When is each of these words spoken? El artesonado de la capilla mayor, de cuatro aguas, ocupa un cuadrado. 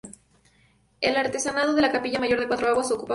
El 0.99 1.15
artesonado 1.15 1.75
de 1.75 1.81
la 1.83 1.91
capilla 1.91 2.19
mayor, 2.19 2.39
de 2.39 2.47
cuatro 2.47 2.67
aguas, 2.67 2.87
ocupa 2.87 2.95
un 2.95 2.97
cuadrado. 2.97 3.09